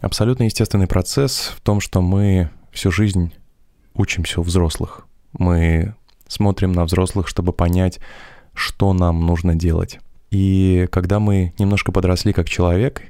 [0.00, 3.32] абсолютно естественный процесс в том, что мы всю жизнь
[3.94, 5.06] учимся у взрослых.
[5.32, 5.94] Мы
[6.26, 8.00] смотрим на взрослых, чтобы понять,
[8.54, 9.98] что нам нужно делать.
[10.30, 13.02] И когда мы немножко подросли как человек,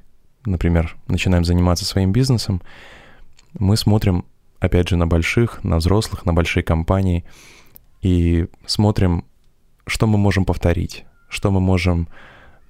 [0.45, 2.62] например, начинаем заниматься своим бизнесом,
[3.59, 4.25] мы смотрим,
[4.59, 7.25] опять же, на больших, на взрослых, на большие компании
[8.01, 9.25] и смотрим,
[9.87, 12.09] что мы можем повторить, что мы можем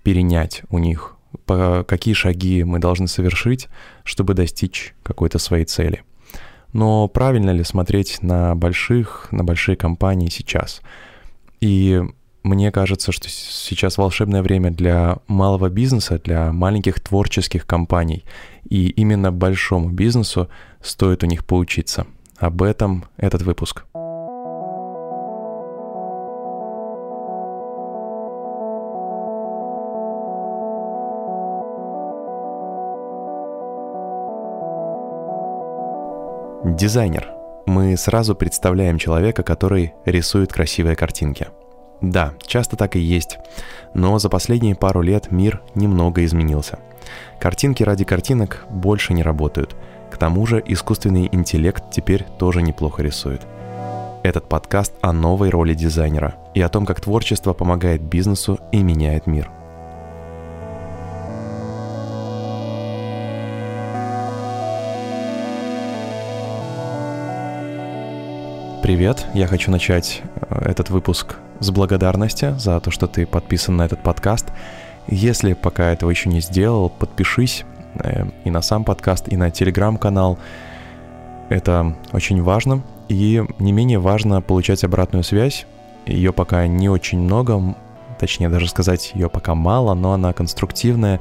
[0.03, 1.17] перенять у них,
[1.47, 3.69] по какие шаги мы должны совершить,
[4.05, 6.03] чтобы достичь какой-то своей цели.
[6.73, 10.83] Но правильно ли смотреть на больших, на большие компании сейчас?
[11.61, 12.03] И
[12.43, 18.25] мне кажется, что сейчас волшебное время для малого бизнеса, для маленьких творческих компаний.
[18.69, 20.49] И именно большому бизнесу
[20.81, 22.07] стоит у них поучиться.
[22.39, 23.85] Об этом этот выпуск.
[36.77, 37.33] Дизайнер.
[37.67, 41.49] Мы сразу представляем человека, который рисует красивые картинки.
[42.01, 43.39] Да, часто так и есть.
[43.93, 46.79] Но за последние пару лет мир немного изменился.
[47.41, 49.75] Картинки ради картинок больше не работают.
[50.13, 53.43] К тому же искусственный интеллект теперь тоже неплохо рисует.
[54.23, 59.27] Этот подкаст о новой роли дизайнера и о том, как творчество помогает бизнесу и меняет
[59.27, 59.51] мир–
[68.91, 73.83] Привет, я хочу начать э, этот выпуск с благодарности за то, что ты подписан на
[73.83, 74.47] этот подкаст.
[75.07, 80.41] Если пока этого еще не сделал, подпишись э, и на сам подкаст, и на телеграм-канал.
[81.51, 82.83] Это очень важно.
[83.09, 85.67] И не менее важно получать обратную связь.
[86.05, 87.77] Ее пока не очень много,
[88.19, 91.21] точнее даже сказать, ее пока мало, но она конструктивная.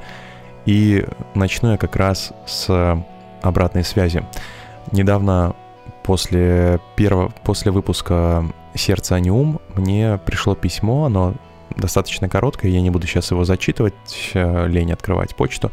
[0.66, 3.04] И начну я как раз с
[3.42, 4.24] обратной связи.
[4.90, 5.54] Недавно
[6.02, 11.34] после, первого, после выпуска «Сердце, а не ум» мне пришло письмо, оно
[11.76, 13.94] достаточно короткое, я не буду сейчас его зачитывать,
[14.34, 15.70] э, лень открывать почту,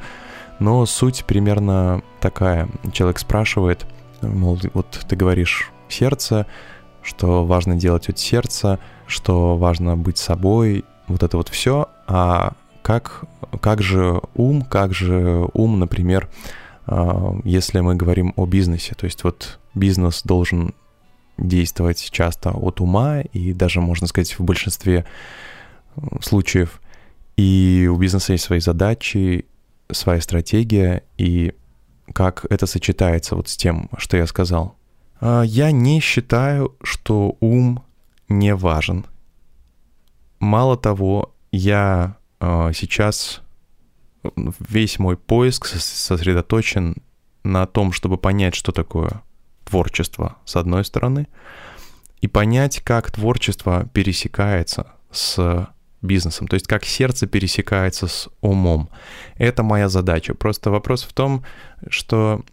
[0.60, 2.68] но суть примерно такая.
[2.92, 3.86] Человек спрашивает,
[4.22, 6.46] мол, вот ты говоришь «сердце»,
[7.02, 13.26] что важно делать от сердца, что важно быть собой, вот это вот все, а как,
[13.62, 16.30] как же ум, как же ум, например,
[17.44, 18.96] если мы говорим о бизнесе.
[18.96, 20.74] То есть вот бизнес должен
[21.38, 25.06] действовать часто от ума и даже, можно сказать, в большинстве
[26.22, 26.82] случаев.
[27.36, 29.46] И у бизнеса есть свои задачи,
[29.92, 31.54] своя стратегия, и
[32.14, 34.76] как это сочетается вот с тем, что я сказал.
[35.20, 37.84] А, я не считаю, что ум
[38.30, 39.06] не важен.
[40.40, 43.42] Мало того, я а, сейчас
[44.36, 46.98] весь мой поиск сосредоточен
[47.44, 49.22] на том, чтобы понять, что такое
[49.66, 51.28] творчество, с одной стороны,
[52.22, 55.70] и понять, как творчество пересекается с
[56.02, 58.90] бизнесом, то есть как сердце пересекается с умом.
[59.36, 60.36] Это моя задача.
[60.36, 61.44] Просто вопрос в том,
[61.90, 62.44] что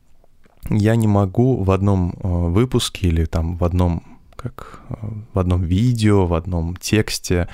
[0.70, 4.02] я не могу в одном э, выпуске или там в одном
[4.36, 4.94] как э,
[5.32, 7.48] в одном видео, в одном тексте,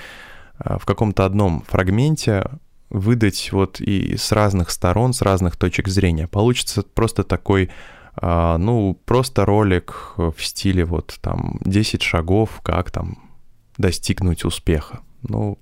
[0.59, 2.44] э, в каком-то одном фрагменте
[2.91, 6.27] выдать вот и с разных сторон, с разных точек зрения.
[6.27, 7.71] Получится просто такой,
[8.17, 13.31] а, ну, просто ролик в стиле вот там 10 шагов, как там
[13.78, 15.01] достигнуть успеха.
[15.23, 15.59] Ну,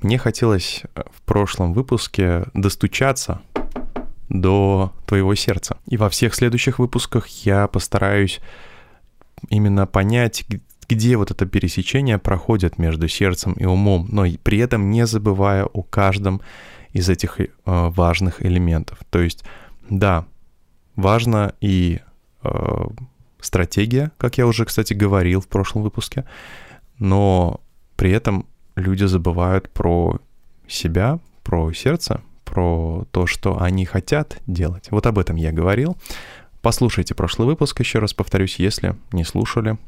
[0.00, 3.42] мне хотелось в прошлом выпуске достучаться
[4.28, 5.78] до твоего сердца.
[5.86, 8.40] И во всех следующих выпусках я постараюсь
[9.48, 10.44] именно понять,
[10.88, 15.82] где вот это пересечение проходит между сердцем и умом, но при этом не забывая о
[15.82, 16.40] каждом
[16.92, 18.98] из этих э, важных элементов.
[19.10, 19.44] То есть,
[19.90, 20.24] да,
[20.94, 22.00] важна и
[22.42, 22.84] э,
[23.40, 26.24] стратегия, как я уже, кстати, говорил в прошлом выпуске,
[26.98, 27.60] но
[27.96, 30.18] при этом люди забывают про
[30.68, 34.88] себя, про сердце, про то, что они хотят делать.
[34.90, 35.96] Вот об этом я говорил.
[36.62, 39.78] Послушайте прошлый выпуск, еще раз повторюсь, если не слушали.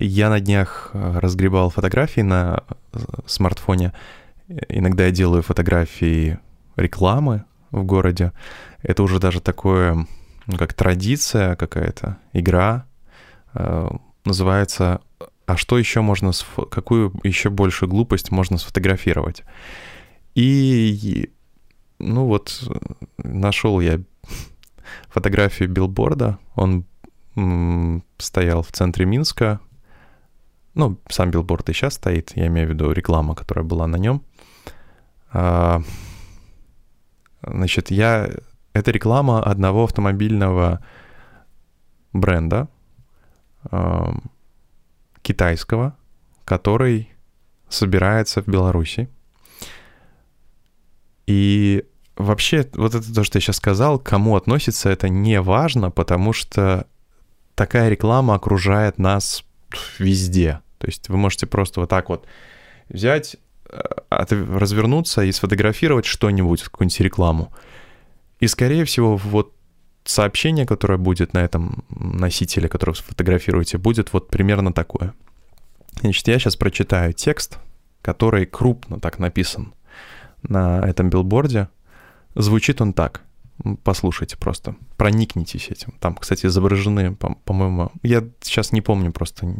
[0.00, 2.62] Я на днях э, разгребал фотографии на
[2.92, 3.92] э, смартфоне.
[4.68, 6.38] Иногда я делаю фотографии
[6.76, 8.32] рекламы в городе.
[8.82, 10.06] Это уже даже такое,
[10.46, 12.86] ну, как традиция какая-то, игра.
[13.54, 13.88] Э,
[14.24, 15.00] называется
[15.46, 16.30] «А что еще можно,
[16.70, 19.42] какую еще больше глупость можно сфотографировать?»
[20.36, 21.32] И,
[21.98, 22.70] ну вот,
[23.16, 23.98] нашел я
[25.08, 26.38] фотографию билборда.
[26.54, 26.84] Он
[28.18, 29.60] стоял в центре Минска,
[30.78, 34.22] ну, сам билборд и сейчас стоит, я имею в виду реклама, которая была на нем.
[35.32, 35.82] А,
[37.42, 38.30] значит, я
[38.72, 40.84] это реклама одного автомобильного
[42.12, 42.68] бренда
[43.70, 44.12] э,
[45.22, 45.96] китайского,
[46.44, 47.12] который
[47.68, 49.08] собирается в Беларуси.
[51.26, 51.84] И
[52.16, 56.86] вообще, вот это то, что я сейчас сказал, кому относится, это не важно, потому что
[57.54, 59.44] такая реклама окружает нас
[59.98, 60.60] везде.
[60.78, 62.26] То есть вы можете просто вот так вот
[62.88, 63.36] взять,
[63.68, 63.78] э,
[64.10, 67.52] развернуться и сфотографировать что-нибудь, какую-нибудь рекламу.
[68.40, 69.52] И, скорее всего, вот
[70.04, 75.14] сообщение, которое будет на этом носителе, который вы сфотографируете, будет вот примерно такое.
[76.00, 77.58] Значит, я сейчас прочитаю текст,
[78.02, 79.74] который крупно так написан
[80.42, 81.68] на этом билборде.
[82.34, 83.22] Звучит он так.
[83.82, 85.92] Послушайте просто, проникнитесь этим.
[85.98, 89.52] Там, кстати, изображены, по-моему, я сейчас не помню просто,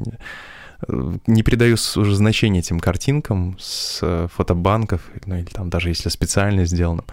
[1.26, 6.64] не придаю уже значения этим картинкам с э, фотобанков, ну или там даже если специально
[6.64, 7.04] сделано,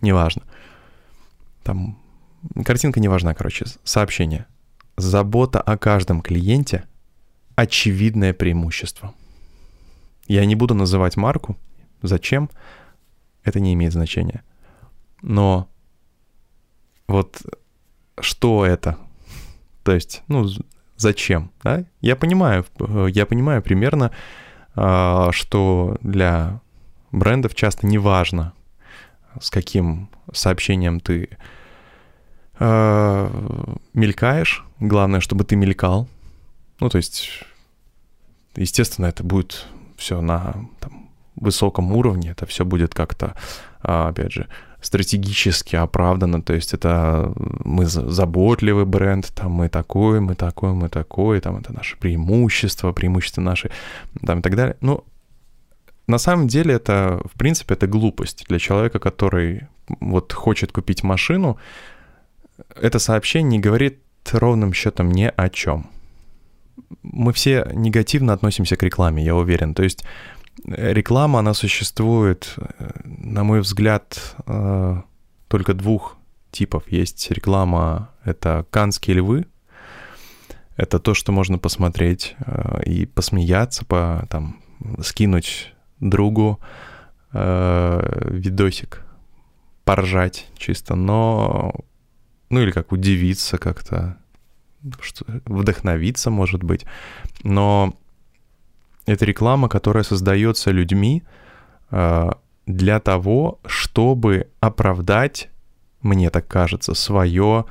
[0.00, 0.42] неважно.
[1.64, 1.98] Там
[2.64, 4.46] картинка не важна, короче, сообщение.
[4.96, 6.84] Забота о каждом клиенте–
[7.58, 9.14] очевидное преимущество.
[10.28, 11.56] Я не буду называть марку.
[12.02, 12.50] Зачем?
[13.42, 14.44] Это не имеет значения.
[15.22, 15.68] Но
[17.08, 17.42] вот
[18.20, 18.96] что это?
[19.82, 20.48] То есть, ну,
[20.98, 21.50] зачем?
[21.62, 21.84] Да?
[22.00, 22.64] Я понимаю,
[23.08, 24.10] я понимаю примерно,
[24.74, 26.60] а, что для
[27.10, 28.52] брендов часто не важно,
[29.40, 31.30] с каким сообщением ты
[32.58, 33.30] э,
[33.94, 34.64] мелькаешь.
[34.80, 36.08] Главное, чтобы ты мелькал.
[36.80, 37.44] Ну, то есть,
[38.56, 39.66] естественно, это будет
[39.96, 43.34] все на там, высоком уровне, это все будет как-то,
[43.82, 44.48] э, опять же,
[44.80, 47.32] стратегически оправдано, то есть это
[47.64, 53.40] мы заботливый бренд, там мы такой, мы такой, мы такой, там это наше преимущество, преимущество
[53.40, 53.70] наши,
[54.24, 54.76] там и так далее.
[54.80, 55.04] Ну,
[56.06, 59.66] на самом деле это, в принципе, это глупость для человека, который
[60.00, 61.58] вот хочет купить машину,
[62.80, 63.98] это сообщение не говорит
[64.32, 65.90] ровным счетом ни о чем.
[67.02, 69.74] Мы все негативно относимся к рекламе, я уверен.
[69.74, 70.04] То есть
[70.64, 75.02] реклама, она существует, э, на мой взгляд, э,
[75.48, 76.16] только двух
[76.50, 76.84] типов.
[76.88, 79.46] Есть реклама, это канские львы,
[80.76, 82.36] это то, что можно посмотреть
[82.84, 84.60] и посмеяться, по, там,
[85.02, 86.60] скинуть другу
[87.32, 89.04] э, видосик,
[89.84, 91.74] поржать чисто, но
[92.50, 94.16] ну или как удивиться как-то,
[94.80, 96.86] вдохновиться, может быть.
[97.42, 97.94] Но
[99.12, 101.22] это реклама, которая создается людьми
[101.90, 102.30] э,
[102.66, 105.48] для того, чтобы оправдать,
[106.02, 107.64] мне так кажется, свое,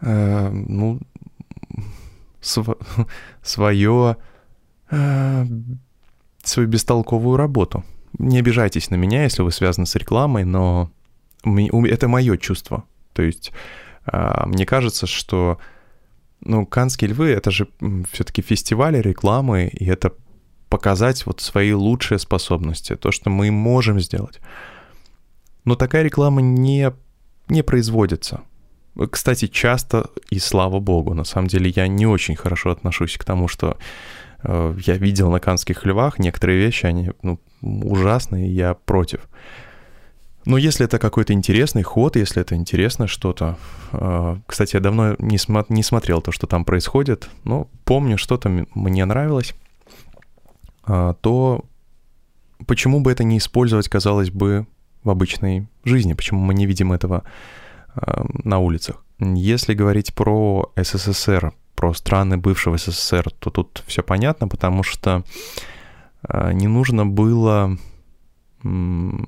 [0.00, 1.00] э, ну,
[2.40, 2.78] св-
[3.42, 4.16] свое,
[4.90, 5.46] э,
[6.42, 7.84] свою бестолковую работу.
[8.18, 10.90] Не обижайтесь на меня, если вы связаны с рекламой, но
[11.44, 12.84] это мое чувство.
[13.12, 13.52] То есть
[14.46, 15.58] мне кажется, что
[16.40, 17.68] ну, Канские львы— это же
[18.10, 20.14] все-таки фестивали рекламы, и это
[20.68, 24.40] показать вот свои лучшие способности, то, что мы можем сделать.
[25.64, 26.92] Но такая реклама не,
[27.48, 28.42] не производится.
[29.10, 33.46] Кстати, часто, и слава богу, на самом деле я не очень хорошо отношусь к тому,
[33.46, 33.76] что
[34.42, 39.28] э, я видел на канских львах, некоторые вещи, они ну, ужасные, я против.
[40.44, 43.56] Ну, если это какой-то интересный ход, если это интересно что-то.
[43.92, 48.48] А, кстати, я давно не, смо- не смотрел то, что там происходит, но помню, что-то
[48.74, 49.54] мне нравилось.
[50.88, 51.64] А, то
[52.66, 54.66] почему бы это не использовать, казалось бы,
[55.04, 56.14] в обычной жизни?
[56.14, 57.24] Почему мы не видим этого
[57.94, 59.04] а, на улицах?
[59.20, 65.24] Если говорить про СССР, про страны бывшего СССР, то тут все понятно, потому что
[66.52, 67.78] не нужно было
[68.64, 69.26] не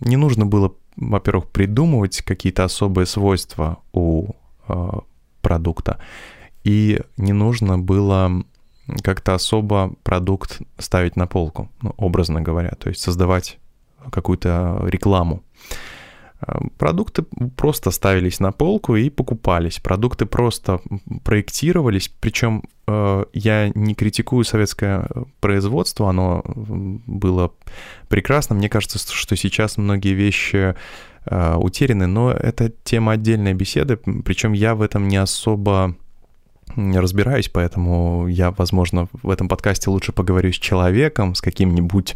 [0.00, 4.32] нужно было, во-первых, придумывать какие-то особые свойства у
[5.40, 6.00] продукта,
[6.64, 8.44] и не нужно было
[9.02, 13.58] как-то особо продукт ставить на полку, ну, образно говоря, то есть создавать
[14.10, 15.42] какую-то рекламу.
[16.78, 17.24] Продукты
[17.56, 19.80] просто ставились на полку и покупались.
[19.80, 20.80] Продукты просто
[21.24, 22.12] проектировались.
[22.20, 25.08] Причем э, я не критикую советское
[25.40, 27.52] производство, оно было
[28.08, 28.54] прекрасно.
[28.54, 30.76] Мне кажется, что сейчас многие вещи
[31.24, 33.96] э, утеряны, но это тема отдельной беседы.
[33.96, 35.96] Причем я в этом не особо
[36.76, 42.14] разбираюсь, поэтому я, возможно, в этом подкасте лучше поговорю с человеком, с каким-нибудь,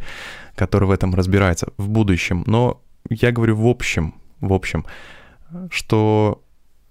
[0.55, 2.45] который в этом разбирается в будущем.
[2.47, 2.81] Но
[3.11, 4.85] я говорю в общем, в общем,
[5.71, 6.43] что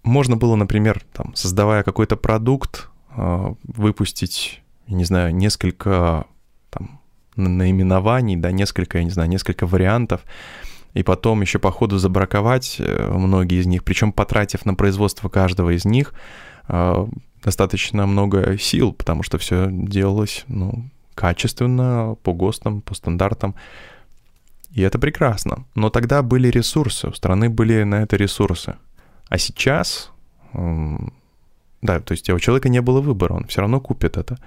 [0.03, 6.25] можно было, например, там, создавая какой-то продукт, а, выпустить, не знаю, несколько
[6.69, 6.99] там,
[7.35, 10.21] наименований, да, несколько, я не знаю, несколько вариантов,
[10.93, 15.73] и потом еще по ходу забраковать э, многие из них, причем потратив на производство каждого
[15.75, 16.13] из них
[16.67, 17.07] э,
[17.43, 23.55] достаточно много сил, потому что все делалось ну, качественно, по ГОСТам, по стандартам.
[24.71, 25.65] И это прекрасно.
[25.75, 28.75] Но тогда были ресурсы, у страны были на это ресурсы.
[29.27, 30.11] А сейчас,
[30.53, 34.37] да, то есть у человека не было выбора, он все равно купит это.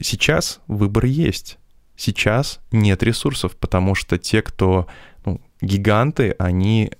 [0.00, 1.58] Сейчас выбор есть.
[1.96, 4.86] Сейчас нет ресурсов, потому что те, кто
[5.24, 6.92] ну, гиганты, они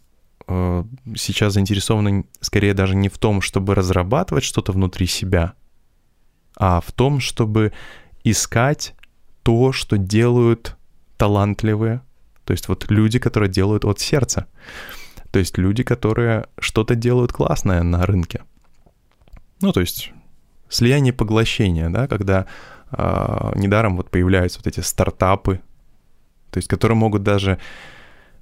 [0.49, 5.55] сейчас заинтересованы скорее даже не в том, чтобы разрабатывать что-то внутри себя,
[6.57, 7.73] а в том, чтобы
[8.23, 8.95] искать
[9.43, 10.77] то, что делают
[11.17, 12.01] талантливые,
[12.45, 14.47] то есть вот люди, которые делают от сердца,
[15.31, 18.43] то есть люди, которые что-то делают классное на рынке.
[19.61, 20.13] Ну, то есть
[20.69, 22.47] слияние поглощения, да, когда
[22.91, 25.61] э, недаром вот появляются вот эти стартапы,
[26.51, 27.59] то есть которые могут даже,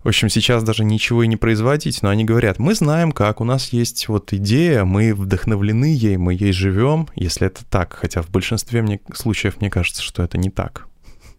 [0.04, 3.44] в общем, сейчас даже ничего и не производить, но они говорят, мы знаем как, у
[3.44, 8.28] нас есть вот идея, мы вдохновлены ей, мы ей живем, если это так, хотя в
[8.28, 10.88] большинстве мне, случаев мне кажется, что это не так.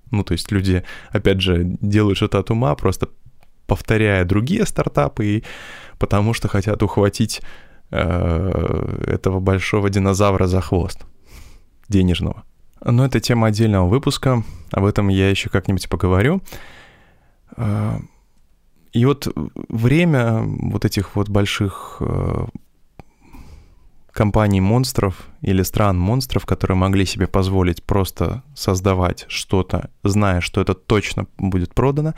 [0.10, 3.10] Ну, то есть люди, опять же, делают что-то от ума, просто
[3.67, 5.43] повторяя другие стартапы, и
[6.00, 7.41] потому что хотят ухватить
[7.91, 11.05] э, этого большого динозавра за хвост
[11.88, 12.43] денежного.
[12.84, 16.41] Но это тема отдельного выпуска, об этом я еще как-нибудь поговорю.
[18.96, 19.28] И вот
[19.68, 22.46] время вот этих вот больших э,
[24.14, 31.74] компаний-монстров или стран-монстров, которые могли себе позволить просто создавать что-то, зная, что это точно будет
[31.74, 32.14] продано,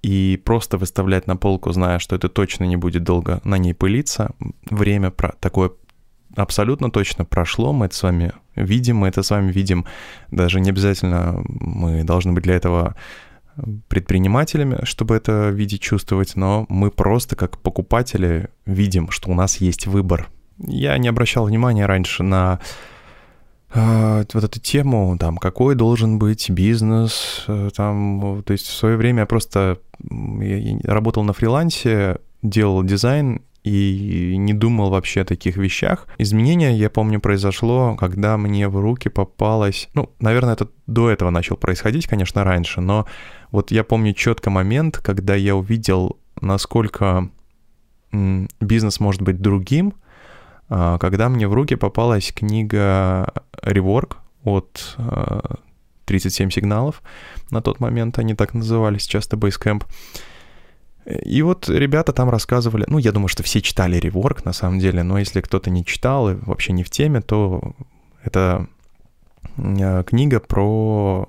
[0.00, 4.30] и просто выставлять на полку, зная, что это точно не будет долго на ней пылиться,
[4.70, 5.72] время про такое
[6.36, 9.86] абсолютно точно прошло, мы это с вами видим, мы это с вами видим,
[10.30, 12.94] даже не обязательно мы должны быть для этого
[13.88, 19.86] предпринимателями, чтобы это видеть, чувствовать, но мы просто как покупатели видим, что у нас есть
[19.86, 20.28] выбор.
[20.58, 22.60] Я не обращал внимания раньше на
[23.72, 28.96] э, вот эту тему, там, какой должен быть бизнес, э, там, то есть в свое
[28.96, 29.78] время я просто
[30.08, 36.06] я работал на фрилансе, делал дизайн и не думал вообще о таких вещах.
[36.18, 39.88] Изменение, я помню, произошло, когда мне в руки попалось...
[39.94, 43.06] Ну, наверное, это до этого начал происходить, конечно, раньше, но
[43.50, 47.30] вот я помню четко момент, когда я увидел, насколько
[48.12, 49.94] бизнес может быть другим,
[50.68, 54.96] а, когда мне в руки попалась книга Rework от
[56.06, 57.02] 37 а, сигналов.
[57.50, 59.84] На тот момент они так назывались, часто Basecamp.
[61.24, 65.02] И вот ребята там рассказывали, ну, я думаю, что все читали реворк на самом деле,
[65.02, 67.74] но если кто-то не читал и вообще не в теме, то
[68.22, 68.66] это
[69.56, 71.28] э, книга про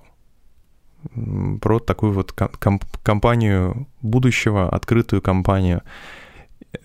[1.62, 5.82] про такую вот комп- компанию будущего, открытую компанию.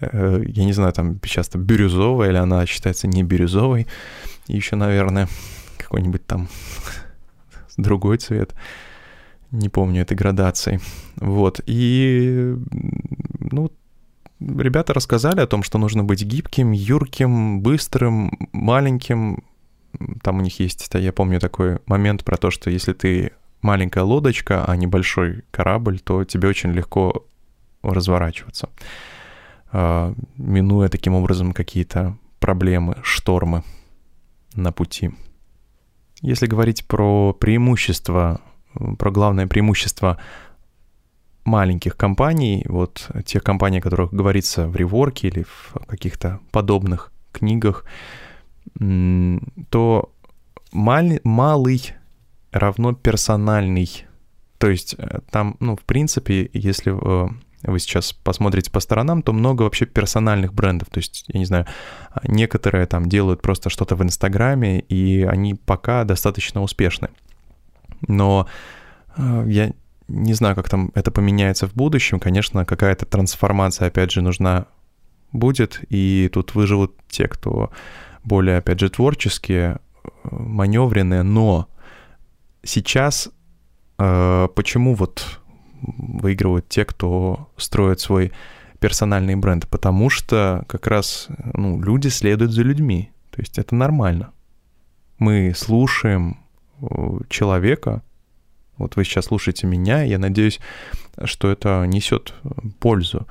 [0.00, 3.86] Э, я не знаю, там часто бирюзовая, или она считается не бирюзовой.
[4.46, 5.28] еще, наверное,
[5.76, 6.48] какой-нибудь там
[7.76, 8.54] другой цвет
[9.56, 10.80] не помню этой градации.
[11.16, 12.56] Вот, и,
[13.40, 13.70] ну,
[14.40, 19.44] ребята рассказали о том, что нужно быть гибким, юрким, быстрым, маленьким.
[20.22, 23.32] Там у них есть, я помню такой момент про то, что если ты
[23.62, 27.26] маленькая лодочка, а не большой корабль, то тебе очень легко
[27.82, 28.68] разворачиваться,
[29.72, 33.62] а, минуя таким образом какие-то проблемы, штормы
[34.54, 35.10] на пути.
[36.20, 38.40] Если говорить про преимущества
[38.99, 40.18] про главное преимущество
[41.45, 47.85] маленьких компаний, вот тех компаний, о которых говорится в реворке или в каких-то подобных книгах,
[48.78, 50.11] то
[50.73, 51.95] мал, малый
[52.52, 54.06] равно персональный.
[54.59, 57.28] То есть э, там, ну, в принципе, если э,
[57.62, 60.88] вы сейчас посмотрите по сторонам, то много вообще персональных брендов.
[60.90, 61.66] То есть, я не знаю,
[62.25, 67.09] некоторые там делают просто что-то в Инстаграме, и они пока достаточно успешны
[68.06, 68.46] но
[69.16, 69.72] э, я
[70.08, 72.20] не знаю, как там это поменяется в будущем.
[72.20, 74.66] Конечно, какая-то трансформация, опять же, нужна
[75.32, 77.70] будет, и тут выживут те, кто
[78.24, 81.68] более, опять же, творческие, э, маневренные, но
[82.62, 83.30] сейчас
[83.98, 85.40] э, почему вот
[85.82, 88.32] выигрывают те, кто строит свой
[88.80, 89.68] персональный бренд?
[89.68, 94.32] Потому что как раз ну, люди следуют за людьми, то есть это нормально.
[95.18, 96.38] Мы слушаем,
[97.28, 98.02] человека,
[98.78, 100.61] вот вы сейчас слушаете меня, я надеюсь,
[101.25, 102.35] что это несет
[102.78, 103.26] пользу.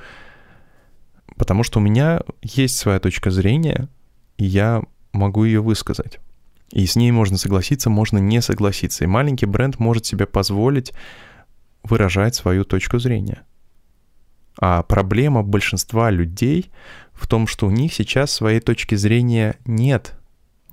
[1.38, 3.90] Потому что у меня есть своя точка зрения,
[4.38, 6.20] и я могу ее высказать.
[6.72, 9.04] И с ней можно согласиться, можно не согласиться.
[9.04, 10.94] И маленький бренд может себе позволить
[11.84, 13.44] выражать свою точку зрения.
[14.58, 16.72] А проблема большинства людей
[17.14, 20.16] в том, что у них сейчас своей точки зрения нет.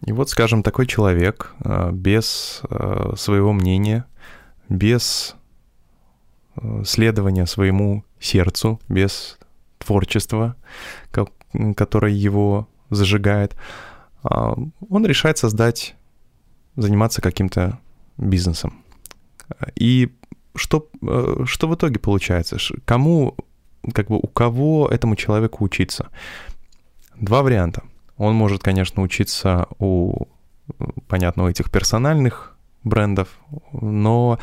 [0.04, 4.04] И вот, скажем, такой человек э, без э, своего мнения,
[4.68, 5.36] без
[6.56, 9.38] э, следования своему сердцу, без
[9.78, 10.56] творчества,
[11.76, 13.56] которое его зажигает,
[14.22, 15.96] он решает создать,
[16.76, 17.80] заниматься каким-то
[18.16, 18.84] бизнесом.
[19.74, 20.12] И
[20.54, 20.88] что,
[21.46, 22.58] что в итоге получается?
[22.84, 23.36] Кому
[23.92, 26.10] как бы у кого этому человеку учиться?
[27.16, 27.82] Два варианта.
[28.16, 30.26] Он может, конечно, учиться у,
[31.08, 33.28] понятно, у этих персональных брендов,
[33.72, 34.38] но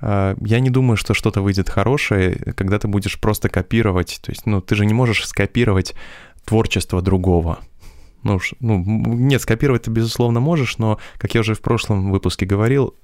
[0.00, 4.20] э, я не думаю, что что-то выйдет хорошее, когда ты будешь просто копировать.
[4.22, 5.94] То есть, ну, ты же не можешь скопировать
[6.44, 7.58] творчество другого.
[8.22, 12.94] Ну, ну, нет, скопировать ты, безусловно, можешь, но, как я уже в прошлом выпуске говорил,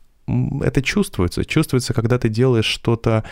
[0.63, 1.45] это чувствуется.
[1.45, 3.25] Чувствуется, когда ты делаешь что-то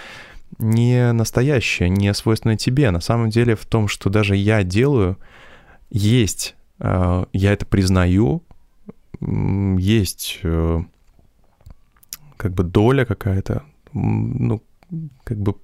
[0.58, 2.90] не настоящее, не свойственное тебе.
[2.90, 5.18] На самом деле в том, что даже я делаю,
[5.90, 8.42] есть, я это признаю,
[9.20, 10.80] есть э,
[12.36, 14.62] как бы доля какая-то, ну,
[15.24, 15.54] как бы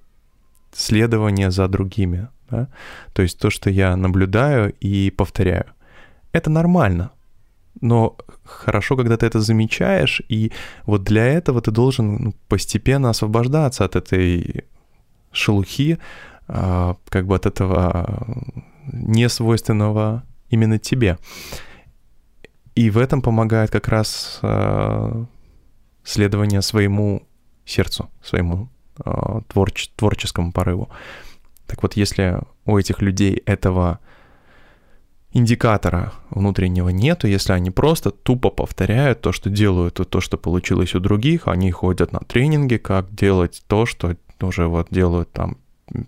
[0.71, 2.67] следование за другими, да?
[3.13, 5.65] То есть то, что я наблюдаю и повторяю.
[6.31, 7.11] Это нормально,
[7.81, 10.51] но хорошо, когда ты это замечаешь, и
[10.85, 14.65] вот для этого ты должен ну, постепенно освобождаться от этой
[15.31, 15.99] шелухи,
[16.47, 18.27] а, как бы от этого
[18.91, 21.17] несвойственного именно тебе.
[22.75, 25.25] И в этом помогает как раз а,
[26.03, 27.23] следование своему
[27.65, 30.89] сердцу, своему а, творч творческому порыву.
[31.67, 33.99] Так вот, если у этих людей этого
[35.33, 40.99] индикатора внутреннего нету, если они просто тупо повторяют то, что делают, то, что получилось у
[40.99, 45.57] других, они ходят на тренинги, как делать то, что уже вот делают там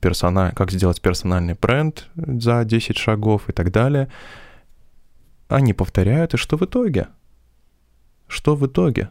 [0.01, 4.09] персональ, как сделать персональный бренд за 10 шагов и так далее.
[5.47, 7.07] Они повторяют, и что в итоге?
[8.27, 9.09] Что в итоге?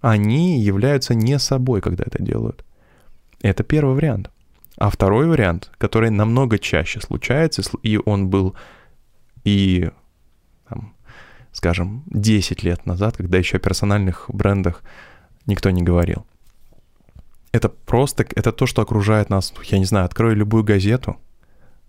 [0.00, 2.64] Они являются не собой, когда это делают.
[3.40, 4.30] Это первый вариант.
[4.76, 8.56] А второй вариант, который намного чаще случается, и он был
[9.44, 9.90] и,
[10.68, 10.94] там,
[11.52, 14.82] скажем, 10 лет назад, когда еще о персональных брендах
[15.46, 16.26] никто не говорил
[17.52, 19.52] это просто, это то, что окружает нас.
[19.64, 21.18] Я не знаю, открою любую газету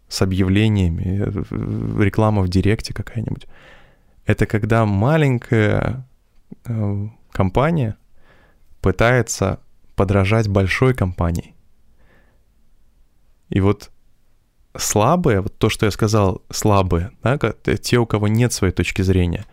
[0.10, 3.48] с объявлениями, э, реклама в директе какая-нибудь.
[4.26, 6.06] Это когда маленькая
[6.66, 7.96] э, компания
[8.82, 9.60] пытается
[9.96, 11.56] подражать большой компании.
[13.50, 13.90] И вот
[14.76, 19.46] слабые, вот то, что я сказал, слабые, да, те, у кого нет своей точки зрения,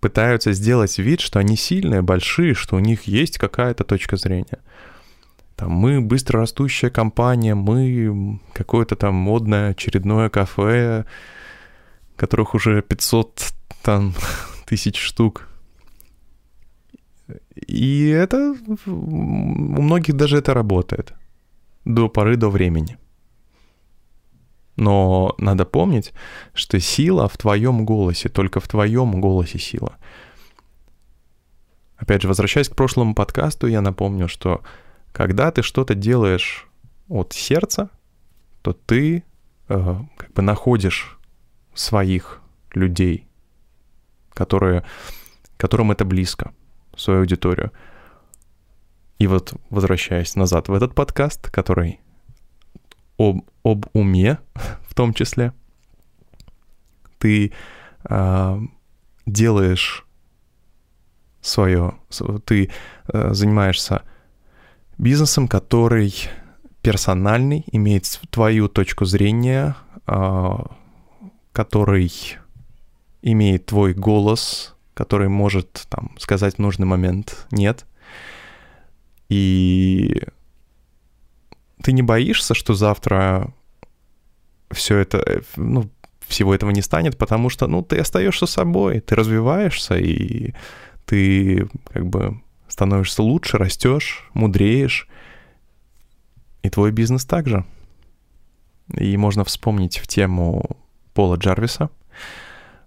[0.00, 4.58] пытаются сделать вид, что они сильные, большие, что у них есть какая-то точка зрения–
[5.56, 11.06] там, мы быстро растущая компания, мы какое-то там модное очередное кафе,
[12.16, 14.14] которых уже 500 там,
[14.66, 15.48] тысяч штук.
[17.54, 18.54] И это
[18.86, 18.90] у
[19.82, 21.14] многих даже это работает
[21.86, 22.98] до поры до времени.
[24.76, 26.12] Но надо помнить,
[26.52, 29.96] что сила в твоем голосе, только в твоем голосе сила.
[31.96, 34.60] Опять же, возвращаясь к прошлому подкасту, я напомню, что
[35.16, 36.68] когда ты что-то делаешь
[37.08, 37.88] от сердца,
[38.60, 39.24] то ты
[39.66, 41.18] э, как бы находишь
[41.72, 43.26] своих людей,
[44.34, 44.84] которые,
[45.56, 46.52] которым это близко,
[46.94, 47.72] свою аудиторию.
[49.18, 51.98] И вот возвращаясь назад в этот подкаст, который
[53.16, 54.38] об, об уме
[54.86, 55.54] в том числе,
[57.18, 57.54] ты
[58.04, 58.60] э,
[59.24, 60.06] делаешь
[61.40, 61.94] свое,
[62.44, 62.70] ты
[63.08, 64.02] э, занимаешься
[64.98, 66.14] бизнесом, который
[66.82, 70.70] персональный, имеет твою точку зрения, а,
[71.52, 72.12] который
[73.22, 77.86] имеет твой голос, который может там сказать в нужный момент нет.
[79.28, 80.22] И
[81.82, 83.52] ты не боишься, что завтра
[84.70, 85.90] все это, ну,
[86.26, 90.54] всего этого не станет, потому что, ну, ты остаешься собой, ты развиваешься, и
[91.04, 95.08] ты как бы становишься лучше, растешь, мудреешь.
[96.62, 97.64] И твой бизнес также.
[98.94, 100.76] И можно вспомнить в тему
[101.14, 101.90] Пола Джарвиса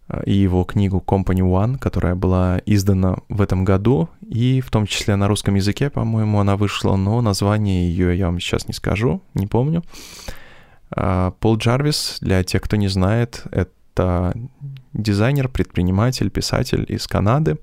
[0.07, 4.85] э, и его книгу Company One, которая была издана в этом году, и в том
[4.85, 9.21] числе на русском языке, по-моему, она вышла, но название ее я вам сейчас не скажу,
[9.33, 9.83] не помню.
[10.95, 14.33] Э, Пол Джарвис, для тех, кто не знает, это
[14.93, 17.57] дизайнер, предприниматель, писатель из Канады,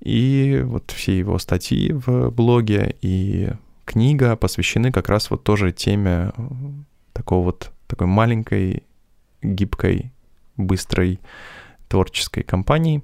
[0.00, 3.50] и вот все его статьи в блоге и
[3.84, 6.32] книга посвящены как раз вот тоже теме
[7.12, 8.84] такого вот такой маленькой,
[9.42, 10.12] гибкой,
[10.56, 11.20] быстрой
[11.88, 13.02] творческой компании.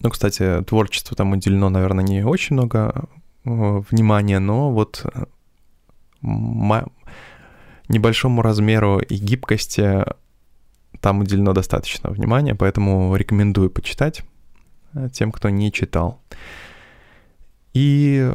[0.00, 3.04] Ну, кстати, творчество там уделено, наверное, не очень много
[3.44, 5.24] э, внимания, но вот э,
[7.88, 10.04] небольшому размеру и гибкости
[11.00, 14.24] там уделено достаточно внимания, поэтому рекомендую почитать э,
[15.12, 16.20] тем, кто не читал.
[17.74, 18.28] И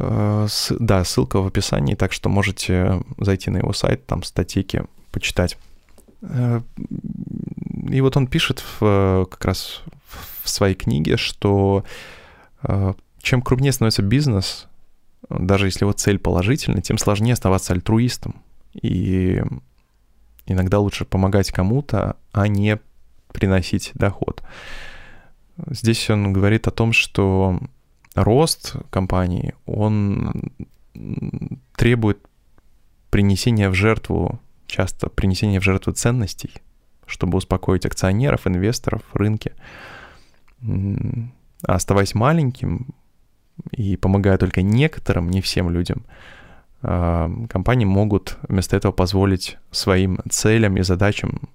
[0.78, 5.58] да, ссылка в описании, так что можете зайти на его сайт, там статейки почитать.
[6.22, 9.82] И вот он пишет в, как раз
[10.42, 11.84] в своей книге, что
[12.62, 14.66] э, чем крупнее становится бизнес,
[15.28, 18.36] даже если его цель положительная, тем сложнее оставаться альтруистом.
[18.72, 19.42] И
[20.46, 22.78] иногда лучше помогать кому-то, а не
[23.32, 24.42] приносить доход.
[25.70, 27.60] Здесь он говорит о том, что
[28.14, 30.52] рост компании, он
[31.76, 32.18] требует
[33.10, 36.50] принесения в жертву, часто принесения в жертву ценностей,
[37.06, 39.52] чтобы успокоить акционеров, инвесторов, рынки.
[40.62, 42.88] А оставаясь маленьким
[43.70, 46.04] и помогая только некоторым, не всем людям,
[46.82, 51.48] а, компании могут вместо этого позволить своим целям и задачам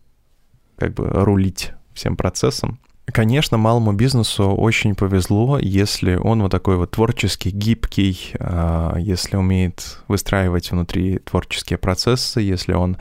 [0.77, 2.79] как бы рулить всем процессом.
[3.13, 9.99] Конечно, малому бизнесу очень повезло, если он вот такой вот творческий, гибкий, а, если умеет
[10.07, 12.97] выстраивать внутри творческие процессы, если он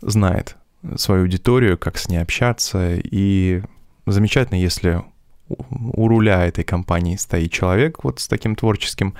[0.00, 0.56] знает
[0.96, 2.96] свою аудиторию, как с ней общаться.
[2.96, 3.62] И
[4.06, 5.02] замечательно, если
[5.48, 9.14] у руля этой компании стоит человек вот с таким творческим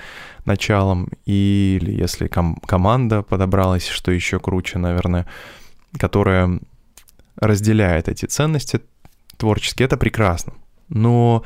[0.44, 5.26] началом, или если ком- команда подобралась, что еще круче, наверное,
[5.98, 6.60] которая
[7.36, 8.80] разделяет эти ценности
[9.40, 10.52] творческие, это прекрасно.
[10.88, 11.44] Но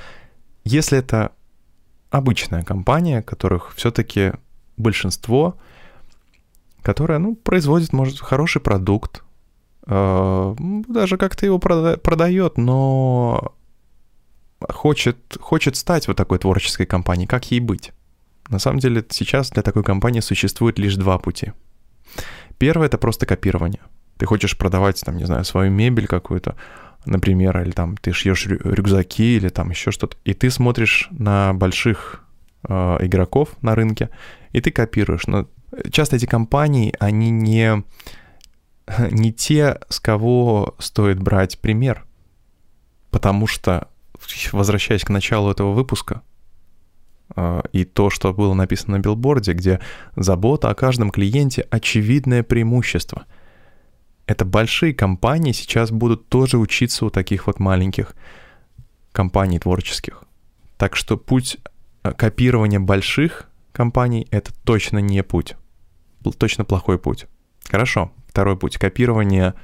[0.65, 1.33] если это
[2.11, 4.33] обычная компания, которых все-таки
[4.77, 5.57] большинство,
[6.83, 9.23] которая, ну, производит, может, хороший продукт,
[9.87, 10.55] э,
[10.89, 13.55] даже как-то его прода- продает, но
[14.69, 17.93] хочет, хочет стать вот такой творческой компанией, как ей быть?
[18.49, 21.53] На самом деле сейчас для такой компании существует лишь два пути.
[22.59, 23.81] Первое— это просто копирование.
[24.19, 26.55] Ты хочешь продавать, там, не знаю, свою мебель какую-то,
[27.07, 32.25] например, или там ты шьешь рюкзаки или там еще что-то, и ты смотришь на больших
[32.69, 34.11] э, игроков на рынке,
[34.53, 35.27] и ты копируешь.
[35.27, 35.49] Но
[35.91, 37.85] часто эти компании, они не,
[39.11, 42.05] не те, с кого стоит брать пример,
[43.11, 43.89] потому что
[44.53, 46.23] возвращаясь к началу этого выпуска,
[47.37, 49.81] а, и то, что было написано на билборде, где
[50.17, 53.25] забота о каждом клиенте– очевидное преимущество.
[54.27, 58.15] Это большие компании сейчас будут тоже учиться у таких вот маленьких
[59.13, 60.25] компаний творческих.
[60.77, 61.59] Так что путь
[62.03, 65.57] а, копирования больших компаний– это точно не путь.
[66.39, 67.27] Точно плохой путь.
[67.69, 68.13] Хорошо.
[68.29, 69.55] Второй путь– копирование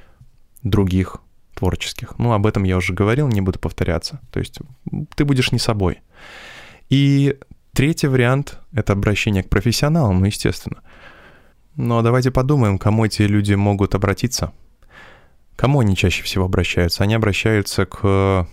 [0.63, 1.17] других
[1.55, 2.17] творческих.
[2.17, 4.19] Ну, об этом я уже говорил, не буду повторяться.
[4.31, 4.59] То есть
[5.15, 5.99] ты будешь не собой.
[6.89, 7.37] И
[7.73, 10.81] третий вариант— это обращение к профессионалам, ну, естественно.
[11.75, 14.51] Но давайте подумаем, кому эти люди могут обратиться.
[15.55, 17.03] Кому они чаще всего обращаются?
[17.03, 18.47] Они обращаются к...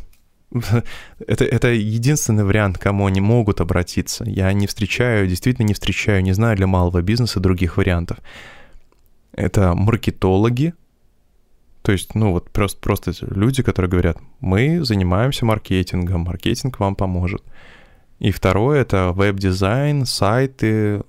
[1.18, 4.24] Это, это единственный вариант, кому они могут обратиться.
[4.24, 8.18] Я не встречаю, действительно не встречаю, не знаю для малого бизнеса других вариантов.
[9.32, 10.72] Это маркетологи,
[11.88, 17.42] то есть, ну вот просто, просто люди, которые говорят, мы занимаемся маркетингом, маркетинг вам поможет.
[18.18, 21.02] И второе— это веб-дизайн, сайты,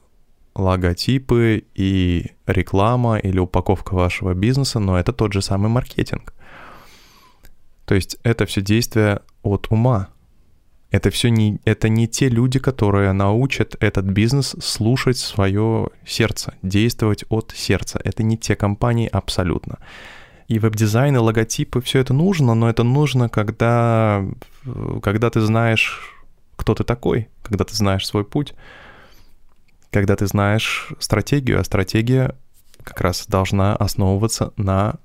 [0.59, 6.33] логотипы и реклама или упаковка вашего бизнеса, но это тот же самый маркетинг.
[7.85, 10.09] То есть это все действие от ума.
[10.91, 17.25] Это все не, это не те люди, которые научат этот бизнес слушать свое сердце, действовать
[17.29, 17.99] от сердца.
[18.03, 19.77] Это не те компании абсолютно
[20.49, 24.25] и веб-дизайн, и логотипы, все это нужно, но это нужно, когда,
[25.03, 26.15] когда ты знаешь,
[26.55, 28.55] кто ты такой, когда ты знаешь свой путь,
[29.91, 32.35] когда ты знаешь стратегию, а стратегия
[32.83, 34.95] как раз должна основываться на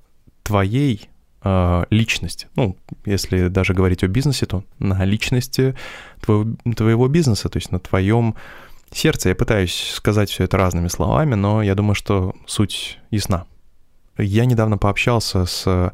[0.42, 1.08] твоей
[1.42, 2.48] э, личности.
[2.56, 5.74] Ну, если даже говорить о бизнесе, то на личности
[6.20, 8.36] твоего, твоего бизнеса, то есть на твоем
[8.92, 9.30] сердце.
[9.30, 13.46] Я пытаюсь сказать все это разными словами, но я думаю, что суть ясна.
[14.16, 15.92] Я недавно пообщался с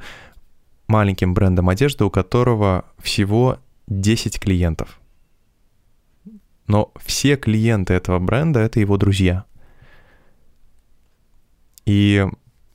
[0.86, 4.99] маленьким брендом одежды, у которого всего 10 клиентов.
[6.70, 9.44] Но все клиенты этого бренда— это его друзья.
[11.84, 12.24] И,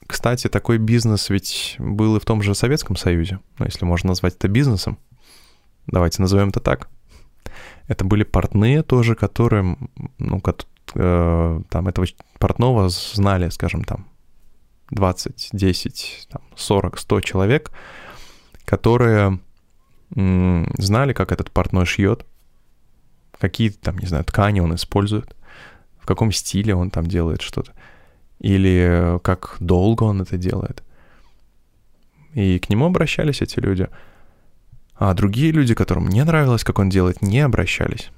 [0.06, 4.34] кстати, такой бизнес ведь был и в том же Советском Союзе, ну, если можно назвать
[4.34, 4.98] это бизнесом.
[5.86, 6.90] Давайте назовем это так.
[7.88, 9.78] Это были портные тоже, которые,
[10.18, 10.42] ну,
[10.94, 12.06] э, там этого
[12.38, 14.06] портного знали, скажем, там
[14.90, 17.72] 20, 10, там, 40, 100 человек,
[18.66, 19.40] которые
[20.10, 22.26] знали, как этот портной шьет,
[23.38, 25.34] какие там, не знаю, ткани он использует,
[25.98, 27.72] в каком стиле он там делает что-то,
[28.38, 30.82] или как долго он это делает.
[32.34, 33.88] И к нему обращались эти люди.
[34.94, 38.10] А другие люди, которым не нравилось, как он делает, не обращались.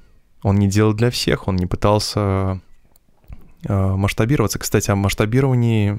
[0.43, 2.61] Он не делал для всех, он не пытался
[3.65, 4.59] э, масштабироваться.
[4.59, 5.99] Кстати, о масштабировании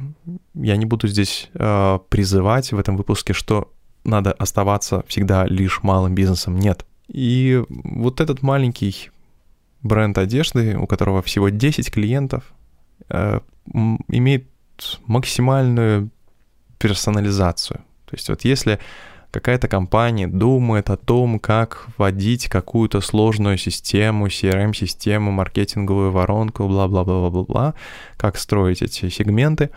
[0.54, 3.72] я не буду здесь э, призывать в этом выпуске, что
[4.04, 6.58] надо оставаться всегда лишь малым бизнесом.
[6.58, 6.86] Нет.
[7.10, 9.10] И вот этот маленький
[9.82, 12.44] бренд одежды, у которого всего 10 клиентов,
[13.10, 13.40] э,
[14.08, 14.48] имеет
[15.06, 16.10] максимальную
[16.78, 17.80] персонализацию.
[18.06, 18.80] То есть вот если
[19.32, 27.74] какая-то компания думает о том, как вводить какую-то сложную систему, CRM-систему, маркетинговую воронку, бла-бла-бла-бла-бла,
[28.18, 29.70] как строить эти сегменты,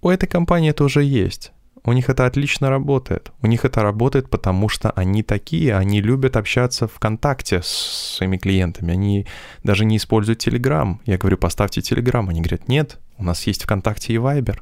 [0.00, 1.52] у этой компании это уже есть.
[1.84, 3.32] У них это отлично работает.
[3.40, 8.36] У них это работает, потому что они такие, они любят общаться в контакте с своими
[8.36, 8.92] клиентами.
[8.92, 9.26] Они
[9.62, 10.98] даже не используют Telegram.
[11.04, 12.28] Я говорю, поставьте Telegram.
[12.28, 14.58] Они говорят, нет, у нас есть ВКонтакте и Viber.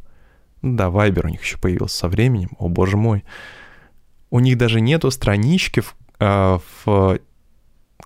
[0.63, 2.51] Да, Viber у них еще появился со временем.
[2.59, 3.25] О, боже мой.
[4.31, 7.19] У них даже нету странички в, э, в,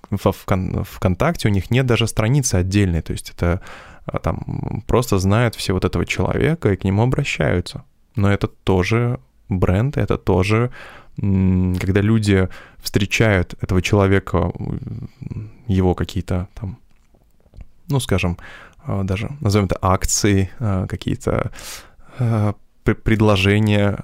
[0.09, 3.01] в, в ВКонтакте, у них нет даже страницы отдельной.
[3.01, 3.61] То есть это
[4.05, 7.83] а, там просто знают все вот этого человека и к нему обращаются.
[8.15, 9.19] Но это тоже
[9.49, 10.71] бренд, это тоже
[11.17, 12.47] когда люди
[12.79, 14.51] встречают этого человека,
[15.67, 16.79] его какие-то там,
[17.89, 18.37] ну, скажем,
[18.83, 21.51] а, даже назовем это акции, а, какие-то
[22.19, 23.99] Э, предложения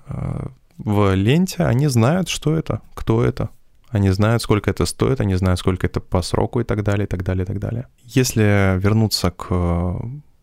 [0.78, 3.50] в ленте, они знают, что это, кто это.
[3.89, 7.08] Они знают, сколько это стоит, они знают, сколько это по сроку и так далее, и
[7.08, 7.88] так далее, и так далее.
[8.04, 10.00] Если вернуться к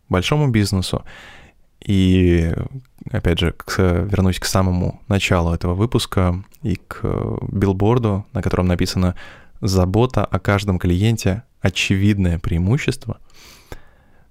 [0.09, 1.05] большому бизнесу
[1.85, 2.53] и,
[3.11, 7.03] опять же, к, вернусь к самому началу этого выпуска и к
[7.51, 9.14] билборду, на котором написано
[9.61, 13.18] «Забота о каждом клиенте– очевидное преимущество»,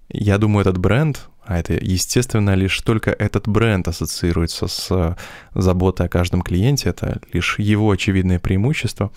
[0.09, 5.15] я думаю, этот бренд а это, естественно, лишь только этот бренд ассоциируется с э,
[5.53, 9.11] заботой о каждом клиенте, это лишь его очевидное преимущество.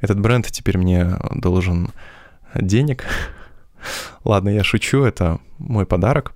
[0.00, 1.90] Этот бренд теперь мне должен
[2.54, 3.04] денег.
[4.24, 6.34] Ладно, я шучу, это мой подарок.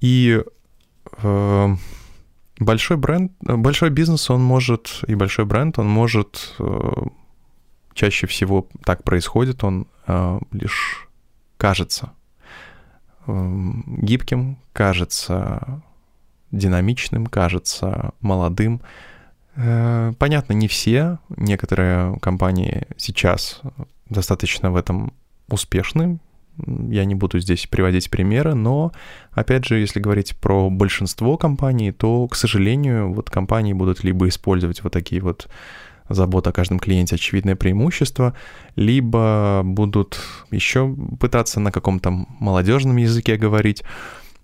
[0.00, 0.42] И
[1.22, 1.76] э,
[2.58, 6.92] большой бренд, большой бизнес, он может, и большой бренд, он может э,
[7.94, 11.08] чаще всего так происходит, он э, лишь
[11.56, 12.12] кажется
[13.30, 15.82] Эм, гибким, кажется
[16.50, 18.80] динамичным, кажется молодым.
[19.56, 21.18] Э, понятно, не все.
[21.36, 23.60] Некоторые компании сейчас
[24.08, 25.12] достаточно в этом
[25.48, 26.18] успешны.
[26.66, 28.92] Я не буду здесь приводить примеры, но,
[29.32, 34.82] опять же, если говорить про большинство компаний, то, к сожалению, вот компании будут либо использовать
[34.82, 35.48] вот такие вот
[36.08, 38.34] забота о каждом клиенте очевидное преимущество,
[38.76, 40.20] либо будут
[40.50, 43.82] еще пытаться на каком-то молодежном языке говорить,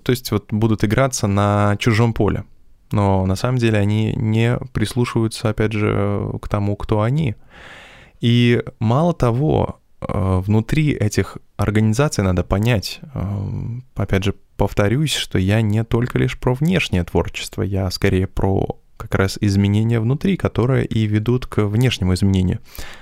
[0.02, 2.44] то есть вот будут играться на чужом поле.
[2.92, 7.35] Но на самом деле они не прислушиваются, опять же, к тому, кто они.
[8.20, 13.48] И мало того, внутри этих организаций надо понять, э,
[13.94, 19.14] опять же, повторюсь, что я не только лишь про внешнее творчество, я скорее про как
[19.14, 22.61] раз изменения внутри, которые и ведут к внешнему изменению.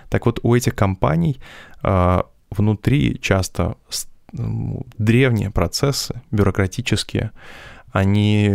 [0.09, 1.40] Так вот, у этих компаний
[1.83, 3.76] э, внутри часто
[4.33, 7.30] древние процессы, бюрократические,
[7.92, 8.50] они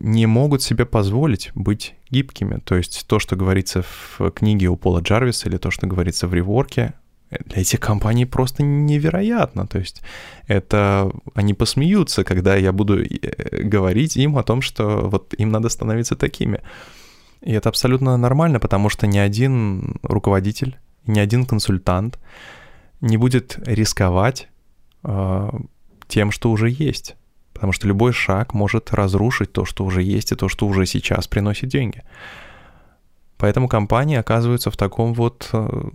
[0.00, 2.58] не могут себе позволить быть гибкими.
[2.64, 6.32] То есть то, что говорится в книге у Пола Джарвиса или то, что говорится в
[6.32, 6.94] реворке,
[7.46, 9.66] для этих компаний просто невероятно.
[9.66, 10.02] То есть
[10.46, 15.68] это они посмеются, когда я буду э, говорить им о том, что вот им надо
[15.68, 16.60] становиться такими.
[17.40, 22.18] И это абсолютно нормально, потому что ни один руководитель, ни один консультант
[23.00, 24.48] не будет рисковать
[25.02, 25.50] э,
[26.06, 27.16] тем, что уже есть.
[27.52, 31.28] Потому что любой шаг может разрушить то, что уже есть, и то, что уже сейчас
[31.28, 32.02] приносит деньги.
[33.36, 35.90] Поэтому компании оказываются в таком вот э,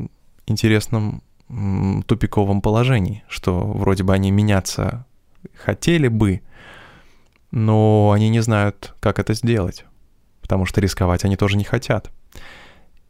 [0.48, 5.06] интересном тупиковом положении, что вроде бы они меняться
[5.56, 6.42] хотели бы,
[7.52, 9.86] но они не знают, как это сделать,
[10.42, 12.12] потому что рисковать они тоже не хотят.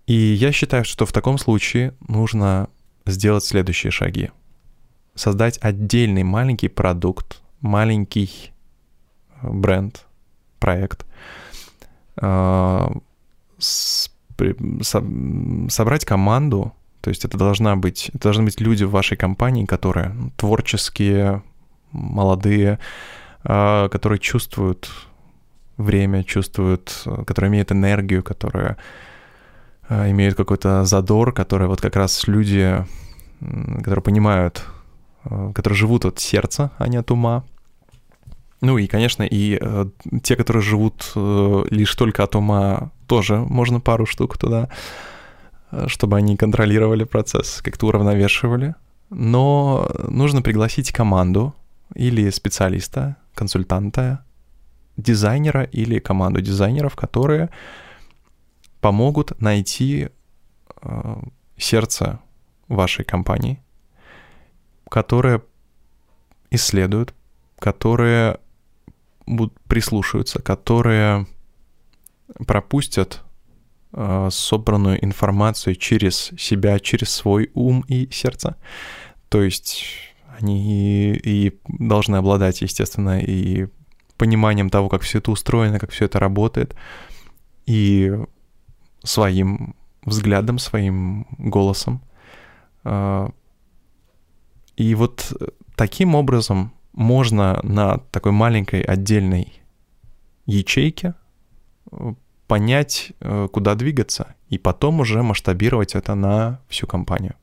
[0.06, 2.70] И я считаю, что в таком случае нужно
[3.06, 4.32] сделать следующие шаги.
[5.16, 8.52] Создать отдельный маленький продукт, маленький
[9.42, 10.06] э, бренд,
[10.60, 11.06] проект,
[12.22, 12.88] э,
[13.60, 14.56] собрать
[16.06, 16.74] команду,
[17.08, 21.42] то есть это должна быть, это должны быть люди в вашей компании, которые творческие,
[21.94, 22.80] молодые,
[23.46, 24.90] а, которые чувствуют
[25.78, 28.76] время, чувствуют, которые имеют энергию, которые
[29.88, 32.86] а, имеют какой-то задор, которые вот как раз люди,
[33.78, 34.66] которые понимают,
[35.24, 37.46] а, которые живут от сердца, а не от ума.
[38.60, 39.58] Ну и, конечно, и
[40.24, 44.68] те, которые живут э, лишь только от ума, тоже можно пару штук туда,
[45.88, 48.76] чтобы они контролировали процесс, как-то уравновешивали.
[49.10, 51.54] Но нужно пригласить команду
[51.96, 54.24] или специалиста, консультанта,
[54.98, 57.50] дизайнера или команду дизайнеров, которые
[58.82, 60.10] помогут найти
[60.82, 61.16] э,
[61.58, 62.20] сердце
[62.68, 63.62] вашей компании,
[64.90, 65.42] которые
[66.52, 67.14] исследуют,
[67.60, 68.40] которые
[69.26, 71.28] будут прислушиваться, которые
[72.46, 73.27] пропустят э,
[74.30, 78.56] собранную информацию через себя, через свой ум и сердце.
[79.30, 79.84] То есть
[80.40, 83.68] они и, должны обладать, естественно, и
[84.18, 86.76] пониманием того, как все это устроено, как все это работает,
[87.66, 88.14] и
[89.04, 92.02] своим взглядом, своим голосом.
[92.84, 93.32] А,
[94.76, 95.34] и вот
[95.76, 99.62] таким образом можно на такой маленькой отдельной
[100.46, 101.14] ячейке
[101.92, 102.14] э,
[102.48, 107.36] понять, э, куда двигаться, и потом уже масштабировать это на всю компанию.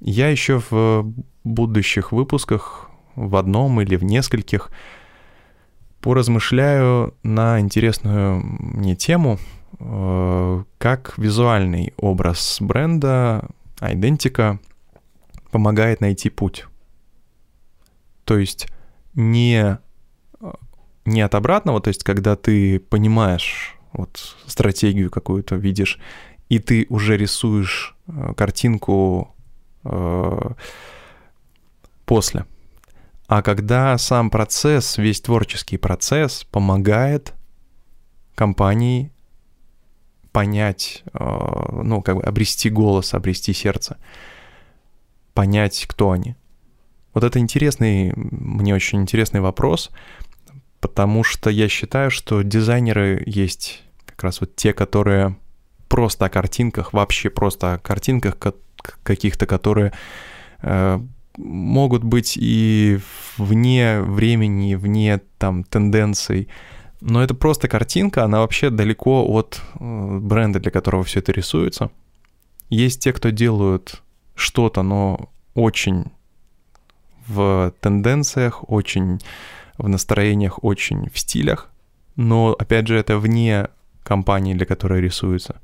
[0.00, 1.12] Я еще в
[1.44, 4.70] будущих выпусках, в одном или в нескольких,
[6.00, 9.38] поразмышляю на интересную мне тему,
[9.78, 13.48] э, как визуальный образ бренда,
[13.80, 14.58] идентика
[15.50, 16.66] помогает найти путь.
[18.24, 18.68] То есть
[19.14, 19.78] не,
[21.04, 25.98] не от обратного, то есть когда ты понимаешь вот стратегию какую-то видишь,
[26.48, 29.34] и ты уже рисуешь э, картинку
[29.84, 30.50] э,
[32.06, 32.46] после–
[33.28, 37.34] а когда сам процесс, весь творческий процесс помогает
[38.34, 39.12] компании
[40.32, 43.98] понять, э, ну, как бы обрести голос, обрести сердце,
[45.34, 46.36] понять, кто они.
[47.12, 49.90] Вот это интересный, мне очень интересный вопрос,
[50.80, 53.82] потому что я считаю, что дизайнеры есть
[54.18, 55.36] как раз вот те, которые
[55.86, 58.36] просто о картинках, вообще просто о картинках
[59.04, 59.92] каких-то, которые
[60.60, 61.00] э,
[61.36, 62.98] могут быть и
[63.36, 66.48] вне времени, вне там тенденций.
[67.00, 71.92] Но это просто картинка, она вообще далеко от э, бренда, для которого все это рисуется.
[72.70, 74.02] Есть те, кто делают
[74.34, 76.06] что-то, но очень
[77.28, 79.20] в тенденциях, очень
[79.76, 81.70] в настроениях, очень в стилях.
[82.16, 83.68] Но, опять же, это вне
[84.08, 85.60] компании, для которой рисуется.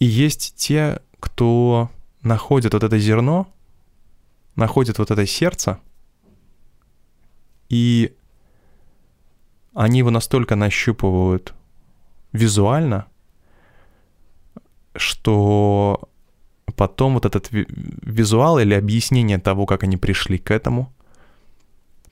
[0.00, 1.90] И есть те, кто
[2.22, 3.46] находит вот это зерно,
[4.56, 5.78] находят вот это сердце,
[7.68, 8.14] и
[9.74, 11.54] они его настолько нащупывают
[12.32, 13.06] визуально,
[14.94, 16.08] что
[16.76, 20.92] потом вот этот визуал или объяснение того, как они пришли к этому,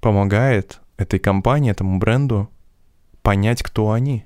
[0.00, 2.50] помогает этой компании, этому бренду
[3.22, 4.24] понять, кто они.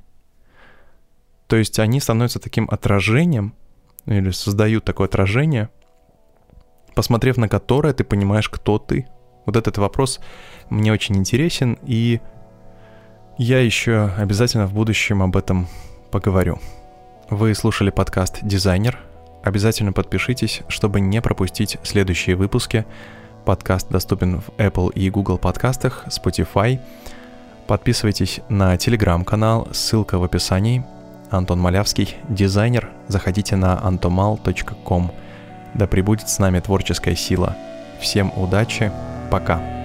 [1.48, 3.54] То есть они становятся таким отражением,
[4.06, 5.68] или создают такое отражение–
[6.98, 9.06] посмотрев на которое ты понимаешь, кто ты.
[9.46, 10.18] Вот этот вопрос
[10.68, 12.20] мне очень интересен, и
[13.38, 15.68] я еще обязательно в будущем об этом
[16.10, 16.58] поговорю.
[17.30, 18.98] Вы слушали подкаст «Дизайнер».
[19.44, 22.84] Обязательно подпишитесь, чтобы не пропустить следующие выпуски.
[23.44, 26.80] Подкаст доступен в Apple и Google подкастах, Spotify.
[27.68, 30.84] Подписывайтесь на телеграм-канал, ссылка в описании.
[31.30, 32.88] Антон Малявский, дизайнер.
[33.06, 35.10] Заходите на antomal.com.
[35.74, 37.56] Да пребудет с нами творческая сила.
[38.00, 38.90] Всем удачи,
[39.30, 39.77] пока.